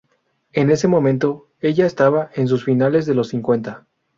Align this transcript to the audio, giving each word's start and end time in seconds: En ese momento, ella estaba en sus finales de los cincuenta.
En 0.51 0.71
ese 0.71 0.87
momento, 0.87 1.47
ella 1.59 1.85
estaba 1.85 2.31
en 2.33 2.47
sus 2.47 2.65
finales 2.65 3.05
de 3.05 3.13
los 3.13 3.27
cincuenta. 3.27 3.85